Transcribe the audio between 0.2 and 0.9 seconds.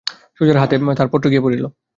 সুজার হাতে